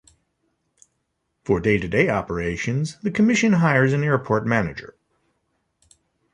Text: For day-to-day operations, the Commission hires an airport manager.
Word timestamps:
For 1.43 1.59
day-to-day 1.59 2.09
operations, 2.09 2.97
the 3.03 3.11
Commission 3.11 3.53
hires 3.53 3.93
an 3.93 4.03
airport 4.03 4.47
manager. 4.47 4.95